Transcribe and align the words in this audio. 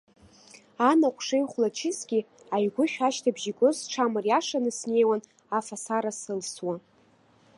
Анаҟә 0.89 1.21
шеихәлачызгьы, 1.25 2.19
аигәышә 2.55 2.97
ашьҭыбжь 3.07 3.45
игоз 3.51 3.75
сҽамариашаны 3.81 4.71
снеиуан 4.77 5.21
афасара 5.57 6.11
сылсуа. 6.19 6.75